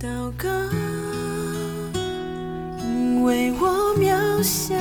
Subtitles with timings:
[0.00, 0.06] 祷
[0.36, 0.48] 告，
[2.80, 4.76] 因为我渺小。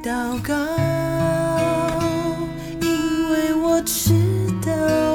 [0.00, 0.54] 祷告，
[2.80, 4.14] 因为我知
[4.64, 4.70] 道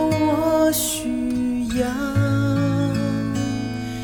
[0.08, 1.87] 我需要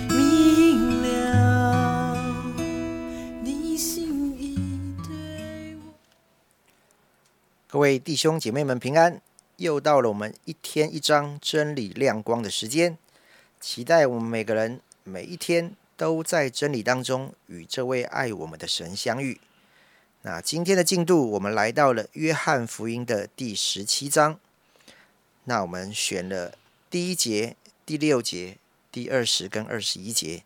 [0.07, 2.15] 明了
[3.43, 4.57] 你心意
[5.05, 5.91] 对我。
[7.67, 9.19] 各位弟兄姐妹们平安，
[9.57, 12.97] 又到了我们一天一章真理亮光的时间，
[13.59, 19.39] 期待我们每个人每一天都在真理当中与这位爱我们的神相遇。
[20.21, 24.39] 那今天的进度，我们来到了约翰福音的第十七章。
[25.43, 26.57] 那我们选了
[26.89, 27.55] 第一节、
[27.85, 28.57] 第六节、
[28.91, 30.43] 第二十跟二十一节。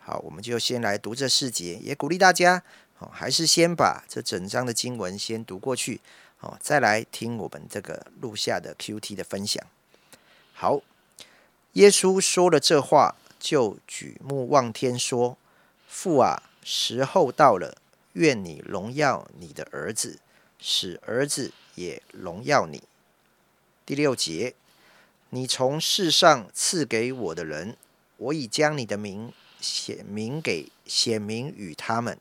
[0.00, 2.62] 好，我们就先来读这四节，也鼓励大家
[2.98, 6.00] 哦，还是先把这整章的经文先读过去
[6.40, 9.64] 哦，再来听我们这个录下的 Q T 的分享。
[10.52, 10.80] 好，
[11.72, 15.38] 耶稣说了这话，就举目望天说
[15.88, 17.76] ：“父啊，时候到了。”
[18.14, 20.18] 愿你荣耀你的儿子，
[20.58, 22.82] 使儿子也荣耀你。
[23.86, 24.54] 第六节，
[25.30, 27.74] 你从世上赐给我的人，
[28.18, 32.18] 我已将你的名显明给显明与他们，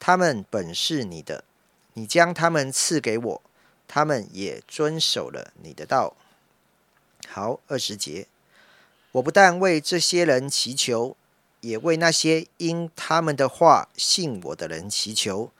[0.00, 1.44] 他们本是你的，
[1.92, 3.42] 你将他们赐给我，
[3.86, 6.16] 他们也遵守了你的道。
[7.28, 8.26] 好，二十节，
[9.12, 11.16] 我不但为这些人祈求。
[11.62, 15.52] 也为那些因他们的话信我的人祈求，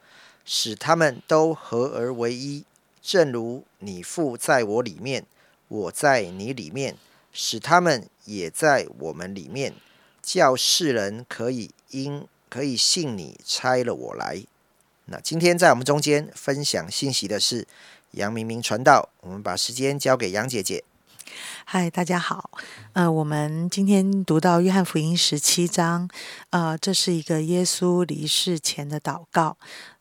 [0.45, 2.65] 使他们都合而为一，
[3.01, 5.25] 正如你父在我里面，
[5.69, 6.97] 我在你里面，
[7.33, 9.75] 使他们也在我们里面，
[10.21, 14.43] 叫世人可以因可以信你拆了我来。
[15.05, 17.69] 那今天在我们中间分享信息的是
[18.11, 20.83] 杨明明传道，我们把时间交给杨姐姐。
[21.65, 22.51] 嗨，大家好。
[22.93, 26.09] 呃，我们今天读到约翰福音十七章，
[26.51, 29.57] 呃，这是一个耶稣离世前的祷告。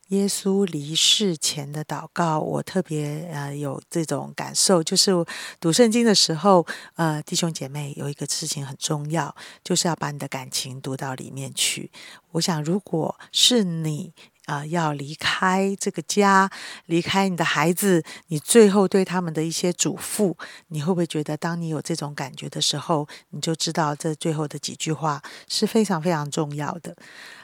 [0.09, 5.11] 耶稣离世前的祷告，我特别呃有这种感受，就是
[5.59, 9.33] 读圣经的时候，呃，弟兄姐妹有一个事情很重要，
[9.63, 11.89] 就是要把你的感情读到里面去。
[12.31, 14.13] 我想，如果是你。
[14.45, 16.49] 啊，要离开这个家，
[16.87, 20.35] 离开你的孩子，你最后对他们的一些嘱咐，
[20.67, 26.95] 你会不会觉得，当你有这种感觉的时候，你就知道这最后的几句话是非常非常重要的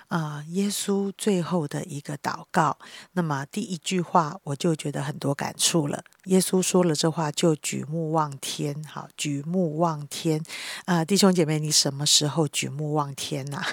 [0.07, 0.43] 啊？
[0.49, 2.77] 耶稣最后的一个祷告，
[3.13, 6.03] 那么第一句话我就觉得很多感触了。
[6.25, 10.43] 耶稣说了这话，就举目望天，好，举目望天
[10.85, 13.63] 啊，弟兄姐妹，你什么时候举目望天呐？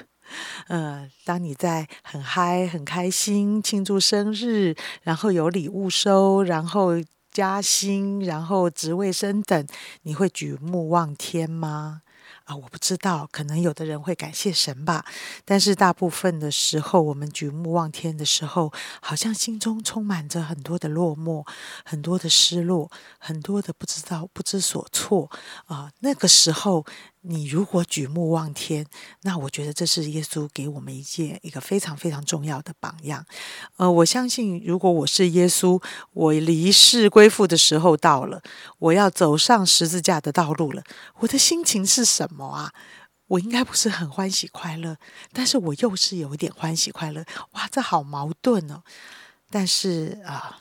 [0.68, 6.92] 呃，当你在很嗨、很开心庆祝生日，然后有礼物收，然后
[7.30, 9.66] 加薪，然后职位升等，
[10.02, 12.02] 你会举目望天吗？
[12.44, 15.04] 啊，我不知道，可能有的人会感谢神吧。
[15.46, 18.70] 但是大部分的时候，我们举目望天的时候，
[19.00, 21.46] 好像心中充满着很多的落寞，
[21.84, 25.30] 很多的失落，很多的不知道、不知所措
[25.66, 25.90] 啊。
[26.00, 26.84] 那个时候。
[27.26, 28.86] 你如果举目望天，
[29.22, 33.24] 那我觉得这是耶稣给我们一件一个非常非常重要的榜样。
[33.76, 38.42] 呃，我相信如果我是耶稣，我离世归父的时候到了，
[38.78, 40.82] 我要走上十字架的道路了，
[41.20, 42.74] 我的心情是什么啊？
[43.28, 44.98] 我应该不是很欢喜快乐，
[45.32, 47.24] 但是我又是有一点欢喜快乐。
[47.52, 48.82] 哇，这好矛盾哦。
[49.48, 50.60] 但是啊，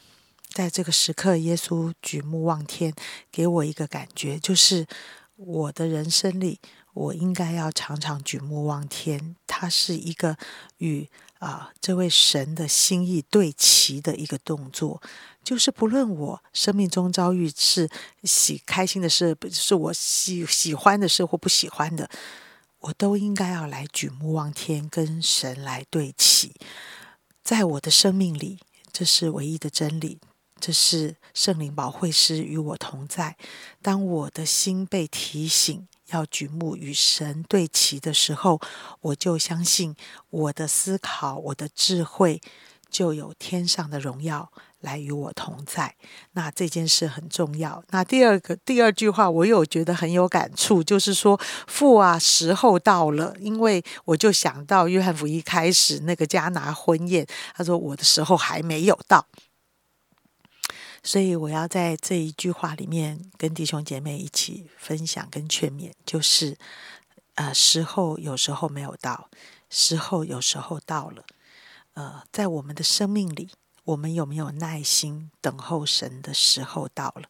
[0.53, 2.94] 在这个时刻，耶稣举目望天，
[3.30, 4.88] 给我一个感觉就是。
[5.36, 6.60] 我的人生里，
[6.94, 9.36] 我应该要常常举目望天。
[9.48, 10.38] 它是一个
[10.78, 15.02] 与啊这位神的心意对齐的一个动作，
[15.44, 17.90] 就是不论我生命中遭遇是
[18.24, 22.10] 喜开心的事，是我喜喜欢的事或不喜欢的，
[22.80, 26.54] 我都应该要来举目望天，跟神来对齐。
[27.44, 28.60] 在我的生命里，
[28.92, 30.20] 这是唯一的真理。
[30.66, 33.35] 这是圣灵保惠师与我同在。
[33.81, 38.62] 当我的心被提醒要举目与神对齐的时候，
[39.01, 39.94] 我就相信
[40.30, 42.42] 我的思考、我的智慧
[42.89, 45.95] 就有天上的荣耀来与我同在。
[46.31, 47.83] 那这件事很重要。
[47.89, 51.38] 那第二个第二句话，我有觉得很有感触，就是说
[51.68, 53.36] 父啊，时候到了。
[53.42, 59.27] 因为我就想到约翰福音开始那个加拿婚宴，他说我的时候还没有到。
[61.04, 66.58] 所以我要在这一句话里面跟弟兄姐妹一起分享跟劝勉，就是，
[67.36, 69.30] 呃，时候有时候没有到，
[69.70, 71.26] 时候有时候到了。
[71.96, 73.52] 呃，在我们的生命里，
[73.84, 77.28] 我们有没有耐心等候神的时候到了？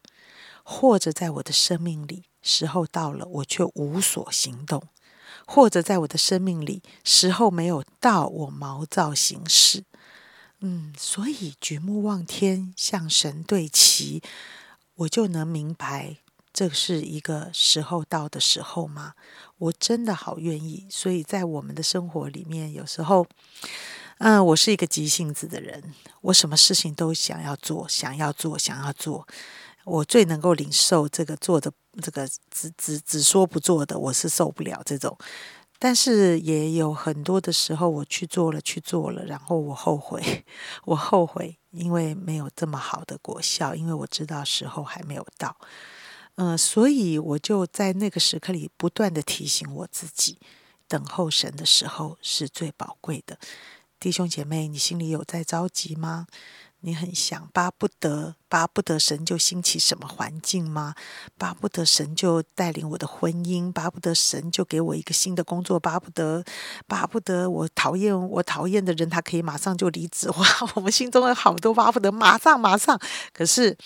[0.62, 4.82] 或者在我的生命里，时候到了，我却无所行动，
[5.46, 9.84] 或者在我的生命里时候没有到，我毛躁行事。
[10.66, 14.22] 嗯，所以举目望天，向神对齐，
[14.94, 16.16] 我就能明白
[16.54, 19.12] 这是一个时候到的时候吗？
[19.58, 20.86] 我真的好愿意。
[20.88, 23.26] 所以在我们的生活里面，有时候，
[24.16, 29.28] 嗯，我是一个急性子的人，我什么事情都想要做，想要做，想要做。
[29.84, 31.70] 我最能够领受这个做的
[32.00, 35.14] 这个只只只说不做的，我是受不了这种。
[35.78, 40.44] 但是也有很多的时候，我去做了，去做了，然后我后悔，
[40.86, 45.56] 我后悔，因为没有这么好的果效，因为我知道时候还没有到，
[46.36, 50.38] 嗯，所以我就在那个时刻里不断的提醒我自己，
[50.88, 53.38] 等候神的时候是最宝贵的。
[54.00, 56.26] 弟兄姐妹，你心里有在着急吗？
[56.86, 60.94] 你很想巴不得巴不得神就兴起什么环境吗？
[61.38, 66.44] 巴不得神就带领我的婚姻，巴不得神就给我一个新的工作，巴不得
[66.86, 70.28] 巴不得我讨厌我讨厌的人，他可以马上就离职。
[70.36, 73.00] 哇，我们心中有好多巴不得，马上马上。
[73.32, 73.78] 可是，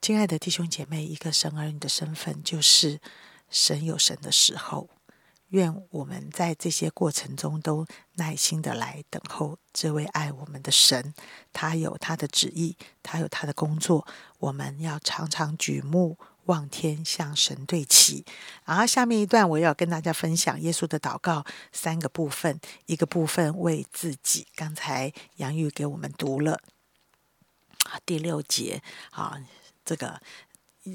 [0.00, 3.00] 亲爱的弟兄姐妹，一个神儿女的身份就是
[3.50, 4.88] 神有神的时候。
[5.48, 7.86] 愿我们在这些过程中都
[8.16, 11.14] 耐心的来等候这位爱我们的神，
[11.54, 14.06] 他有他的旨意，他有他的工作，
[14.38, 18.26] 我们要常常举目望天，向神对齐。
[18.66, 21.42] 然后下面一段我要跟大家分享耶稣的祷告
[21.72, 26.60] 三个部分，一个部分为自己，刚才杨玉给我们读了
[28.04, 29.40] 第六节啊，
[29.82, 30.20] 这个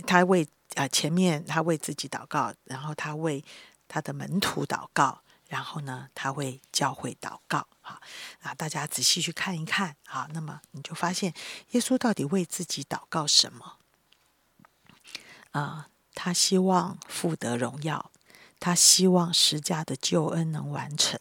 [0.06, 3.44] 他为啊前面他为自己祷告，然后他为。
[3.94, 7.68] 他的门徒祷告，然后呢，他为教会祷告。
[7.80, 8.02] 好，
[8.42, 9.96] 啊，大家仔细去看一看。
[10.06, 11.32] 啊，那么你就发现
[11.74, 13.78] 耶稣到底为自己祷告什么？
[15.52, 18.10] 啊，他希望父得荣耀，
[18.60, 21.20] 他希望十架的救恩能完成，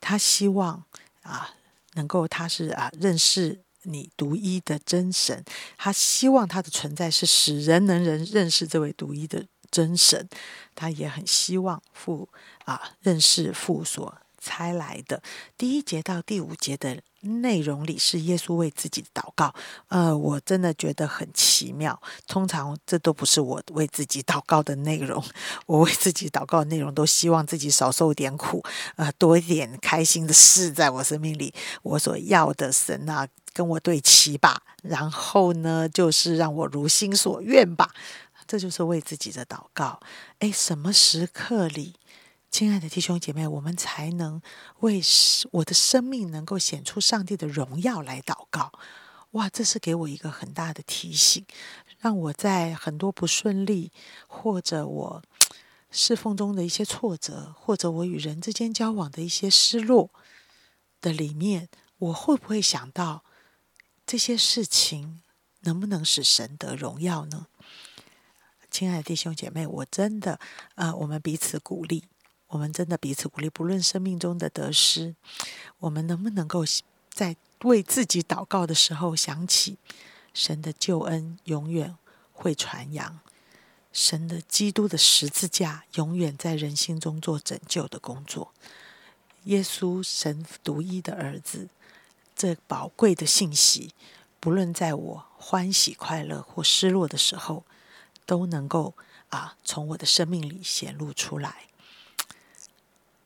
[0.00, 0.82] 他希望
[1.20, 1.54] 啊，
[1.92, 5.44] 能够他是啊认识你独一的真神，
[5.76, 9.44] 他希望他的存在是使人能人认识这位独一的。
[9.70, 10.28] 真神，
[10.74, 12.28] 他也很希望父
[12.64, 15.22] 啊认识父所差来的。
[15.56, 19.54] 第一节到第五节的内容里是耶稣为自己祷告，
[19.88, 22.00] 呃，我真的觉得很奇妙。
[22.26, 25.22] 通常这都不是我为自己祷告的内容，
[25.66, 28.64] 我为自己祷告的内容都希望自己少受点苦，
[28.96, 31.52] 呃，多一点开心的事在我生命里。
[31.82, 37.90] 我所要的神啊，跟我对齐吧，然后呢，就是让我如心所愿吧。
[38.50, 40.00] 这就是为自己的祷告。
[40.40, 41.94] 哎，什么时刻里，
[42.50, 44.42] 亲爱的弟兄姐妹，我们才能
[44.80, 45.00] 为
[45.52, 48.72] 我的生命能够显出上帝的荣耀来祷告？
[49.30, 51.46] 哇，这是给我一个很大的提醒，
[52.00, 53.92] 让我在很多不顺利，
[54.26, 55.22] 或者我
[55.92, 60.10] 侍奉中的一些挫折，或者我与人之间交往的一些失落
[61.00, 61.68] 的里面，
[61.98, 63.22] 我会不会想到
[64.04, 65.22] 这些事情
[65.60, 67.46] 能不能使神得荣耀呢？
[68.70, 70.38] 亲爱的弟兄姐妹，我真的，
[70.76, 72.04] 呃，我们彼此鼓励，
[72.46, 73.50] 我们真的彼此鼓励。
[73.50, 75.16] 不论生命中的得失，
[75.80, 76.64] 我们能不能够
[77.12, 79.76] 在为自己祷告的时候想起
[80.32, 81.96] 神的救恩永远
[82.32, 83.18] 会传扬，
[83.92, 88.52] 神的基督的十字架永远在人心中做拯救的工作。
[89.44, 91.68] 耶稣神独一的儿子，
[92.36, 93.92] 这宝贵的信息，
[94.38, 97.64] 不论在我欢喜快乐或失落的时候。
[98.30, 98.94] 都能够
[99.30, 101.52] 啊，从我的生命里显露出来。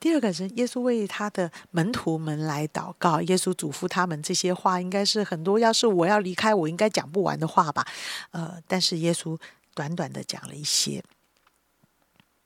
[0.01, 5.59] 第二个是耶稣为他的门徒们来祷告，耶稣嘱咐他们这些话，应该是很多。
[5.59, 7.87] 要是我要离开，我应该讲不完的话吧？
[8.31, 9.39] 呃，但是耶稣
[9.75, 11.05] 短短的讲了一些。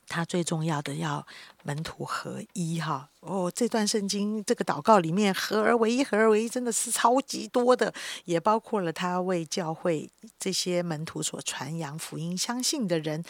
[0.08, 1.26] 他最重要的要
[1.64, 7.92] 门徒合一哈哦，这段圣经这个祷告里面合而为一，合而为一真的是超级多的，
[8.24, 13.22] 也包括了他为教会这些门徒所传扬福音、相信的人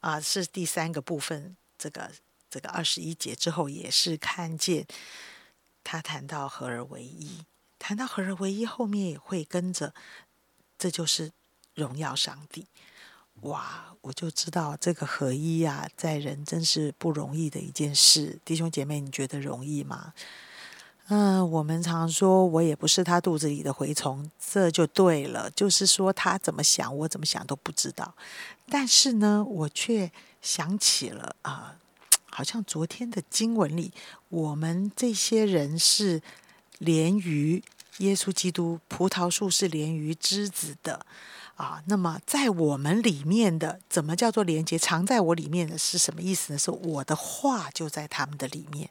[0.00, 1.56] 啊，是第三个部分。
[1.78, 2.10] 这个
[2.50, 4.86] 这个二十一节之后也是看见
[5.84, 7.44] 他谈到合而为一，
[7.78, 9.94] 谈到合而为一后面也会跟着，
[10.78, 11.32] 这就是
[11.74, 12.66] 荣耀上帝。
[13.42, 18.38] 哇，我就知道这个合一呀，在人真是不容易的一件事。
[18.44, 20.12] 弟兄姐妹，你觉得容易吗？
[21.08, 25.48] 嗯，我们常说，我也不是他肚子里的蛔虫，这就对了。
[25.52, 28.14] 就是说，他怎么想，我怎么想都不知道。
[28.68, 30.10] 但是呢，我却
[30.42, 31.76] 想起了啊，
[32.28, 33.92] 好像昨天的经文里，
[34.30, 36.20] 我们这些人是
[36.78, 37.62] 连于
[37.98, 41.06] 耶稣基督，葡萄树是连于枝子的。
[41.56, 41.82] 啊。
[41.86, 44.78] 那么在我们里面的，怎么叫做连接？
[44.78, 46.58] 藏在我里面的是什么意思呢？
[46.58, 48.88] 是我的话就在他们的里面。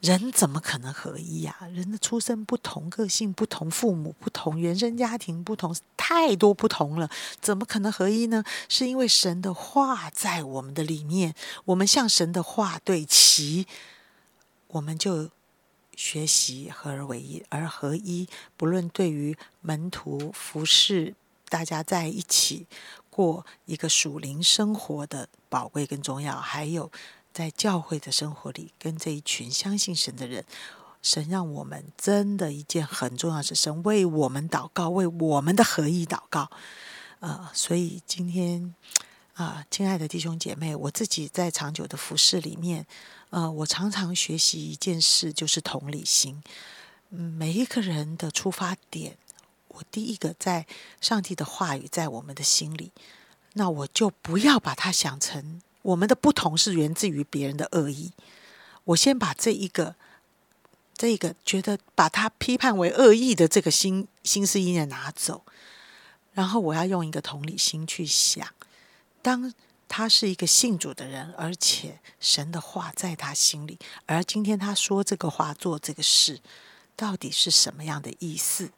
[0.00, 1.56] 人怎么可能合一呀？
[1.72, 8.44] 人的出身不同，个性不同，父母不同，原生家庭不同，太多不同了，怎么可能合一呢？
[8.68, 13.66] 是因为神的话在我们的里面，我们向神的话对齐，
[14.68, 15.30] 我们就
[15.96, 21.16] 学习合而为一，而合一，不论对于门徒服侍，
[21.48, 22.66] 大家在一起
[23.10, 26.90] 过一个属灵生活的宝贵跟重要，还有。
[27.30, 30.44] 在教会的生活里，跟这一群相信神的人，
[31.02, 36.50] 神让我们真的一件很重要是神为我们祷告，为我们的合一祷告。
[37.20, 38.74] 呃，所以今天
[39.34, 42.84] 啊，亲爱的弟兄姐妹，我自己在长久的服饰里面，
[43.30, 46.42] 呃，我常常学习一件事，就是同理心。
[47.10, 49.16] 嗯，每一个人的出发点，
[49.78, 50.66] 我第一个在
[51.00, 52.90] 上帝的话语在我们的心里，
[53.52, 55.60] 那我就不要把它想成。
[55.82, 58.12] 我们的不同是源自于别人的恶意。
[58.84, 59.94] 我先把这一个、
[60.94, 65.44] 这个觉得把他批判为恶意的这个心心思意念拿走，
[66.32, 68.46] 然后我要用一个同理心去想：
[69.22, 69.54] 当
[69.86, 76.40] 他是一个信主的人，而且神的话在他心里，而今天他说这个话、做这个事，
[76.96, 78.70] 到底是什么样的意思？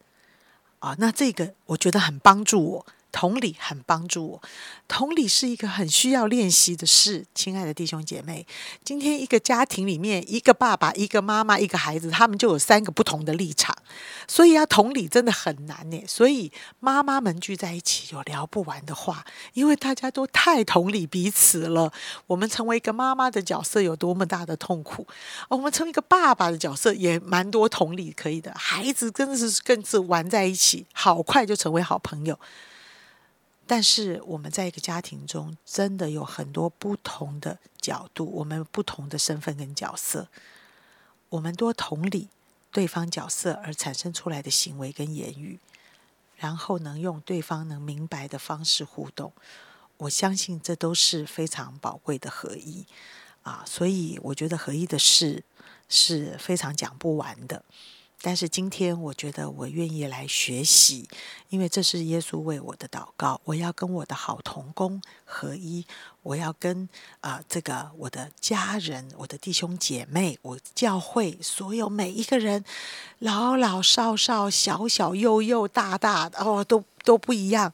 [0.80, 2.86] 啊，那这个我觉得很帮助我。
[3.12, 4.42] 同理很帮助我，
[4.88, 7.26] 同理是一个很需要练习的事。
[7.34, 8.46] 亲爱的弟兄姐妹，
[8.84, 13.76] 今天一个家庭里面，一个爸爸、一个妈妈、一个孩子，他们就有三个不同的立场，
[14.28, 16.02] 所以要同理真的很难呢。
[16.06, 19.24] 所以妈妈们聚在一起有聊不完的话，
[19.54, 21.92] 因为大家都太同理彼此了。
[22.26, 25.06] 我们成为一个妈妈的角色有多么大的痛苦，
[25.48, 28.52] 我们成为一个爸爸的角色也蛮多同理可以的。
[28.56, 32.38] 孩子真的是更是玩在一起，好快就成为好朋友。
[33.70, 40.26] 但是我们在一个家庭中，真的有很多不同的角度，我们不同的身份跟角色，
[41.28, 42.26] 我们多同理
[42.72, 45.60] 对方角色而产生出来的行为跟言语，
[46.34, 49.32] 然后能用对方能明白的方式互动，
[49.98, 52.84] 我相信这都是非常宝贵的合一
[53.44, 53.62] 啊！
[53.64, 55.44] 所以我觉得合一的事
[55.88, 57.64] 是非常讲不完的。
[58.22, 61.08] 但是今天，我觉得我愿意来学习，
[61.48, 63.40] 因为这是耶稣为我的祷告。
[63.44, 65.86] 我要跟我的好同工合一，
[66.22, 66.88] 我要跟
[67.20, 72.62] 啊这个我的家人、我的弟兄姐妹、我教会所有每一个人，
[73.20, 77.72] 老老少少、小小幼幼、大大哦，都都不一样。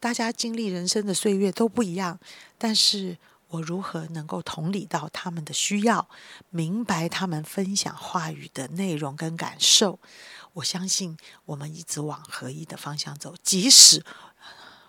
[0.00, 2.18] 大家经历人生的岁月都不一样，
[2.58, 3.16] 但是。
[3.54, 6.08] 我如何能够同理到他们的需要，
[6.50, 10.00] 明白他们分享话语的内容跟感受？
[10.54, 14.04] 我相信我们一直往合一的方向走，即使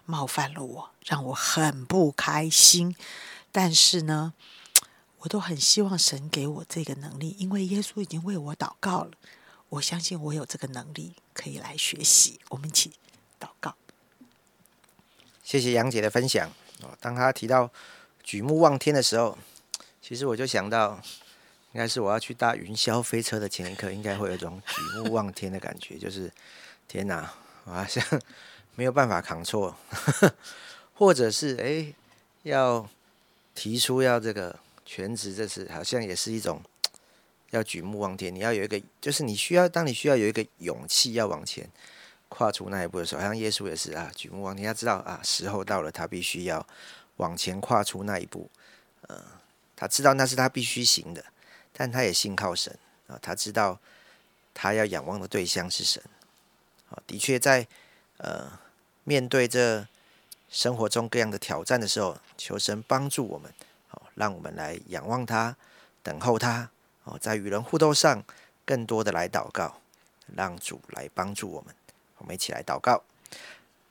[0.05, 2.95] 冒犯了我，让我很不开心，
[3.51, 4.33] 但是呢，
[5.19, 9.11] 我都很希望神给我这个能力，因为耶稣已经为我祷告了。
[9.69, 12.39] 我相信我有这个能力可以来学习。
[12.49, 12.93] 我们一起
[13.39, 13.75] 祷告。
[15.43, 16.49] 谢谢杨姐的分享
[16.81, 16.97] 哦。
[16.99, 17.71] 当他提到。
[18.25, 19.37] 举目望天的时候，
[20.01, 20.99] 其实我就想到，
[21.73, 26.31] 应该是我要去搭云霄飞车的前一刻，应该会有一种举目望天的感觉， 就是
[26.87, 27.31] 天哪，
[27.65, 28.03] 我好像
[28.73, 29.77] 没有办法扛错，
[30.95, 31.93] 或者是哎，
[32.41, 32.89] 要
[33.53, 36.59] 提出要这个全职，这次好像也是一种
[37.51, 41.69] 要举目望天，你要有一个，就是你需要，当你需要有一个勇气要往前
[42.27, 46.65] 跨出那一步的时候，好像耶稣也是啊，举目望天，他知道啊，时候到了，他必须要。
[47.17, 48.49] 往前跨出那一步，
[49.07, 49.23] 呃，
[49.75, 51.23] 他知道那是他必须行的，
[51.71, 53.17] 但他也信靠神啊。
[53.21, 53.79] 他知道
[54.53, 56.03] 他要仰望的对象是神
[56.89, 57.01] 啊。
[57.07, 57.67] 的确，在
[58.17, 58.59] 呃
[59.03, 59.87] 面对这
[60.49, 63.53] 生活中各样的挑战的时候，求神帮助我们，
[63.87, 65.55] 好，让我们来仰望他，
[66.03, 66.69] 等候他
[67.03, 67.17] 哦。
[67.19, 68.23] 在与人互动上，
[68.65, 69.79] 更多的来祷告，
[70.35, 71.75] 让主来帮助我们。
[72.17, 73.03] 我们一起来祷告，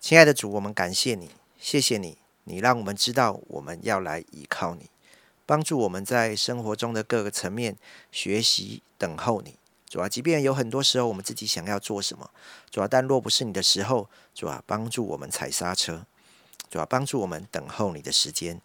[0.01, 2.24] 亲爱的主，我们感谢你，谢谢你。
[2.45, 4.91] 你让我们知道，我们要来依靠你，
[5.45, 7.77] 帮助我们在生活中的各个层面
[8.13, 9.57] 学习等候你。
[9.89, 12.29] 主啊，即便有很多时候我们自己想要做什么，
[12.71, 16.05] 主啊，但若不是你的时候，主啊，帮助我们踩刹车，
[16.69, 18.61] 主啊，帮助我们等候你的时间，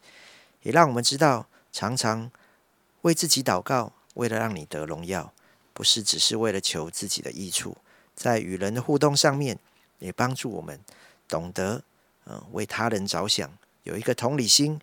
[0.63, 2.31] 也让我们知道，常常
[3.01, 5.31] 为自己祷告，为了让你得荣耀，
[5.71, 7.77] 不是只是为了求自己的益处，
[8.15, 9.59] 在与人的互动上面，
[9.99, 10.79] 也帮助我们
[11.27, 11.83] 懂得，
[12.25, 13.51] 嗯，为他人着想。
[13.83, 14.79] 有一个同理心，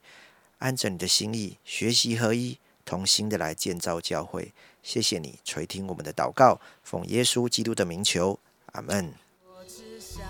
[0.58, 4.52] 按着你的心意，学习合一，同心的来建造教会。
[4.82, 8.38] 谢谢你垂听我们的祷告，奉耶稣基督的名求，
[8.72, 9.12] 阿门。
[9.44, 10.24] 我只想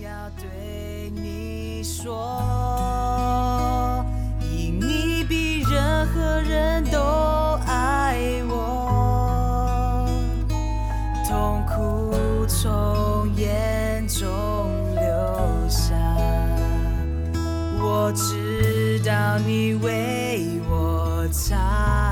[0.00, 2.14] 要对你说，
[4.42, 6.98] 因你比任何人都
[19.20, 22.09] 要你为我唱